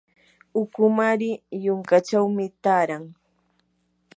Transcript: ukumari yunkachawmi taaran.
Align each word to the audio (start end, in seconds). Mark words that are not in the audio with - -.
ukumari 0.61 1.29
yunkachawmi 1.65 2.45
taaran. 2.63 3.03